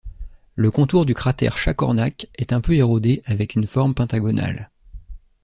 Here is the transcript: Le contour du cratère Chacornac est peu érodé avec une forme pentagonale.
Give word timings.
Le 0.55 0.71
contour 0.71 1.05
du 1.05 1.13
cratère 1.13 1.59
Chacornac 1.59 2.27
est 2.33 2.59
peu 2.61 2.73
érodé 2.73 3.21
avec 3.27 3.53
une 3.53 3.67
forme 3.67 3.93
pentagonale. 3.93 4.71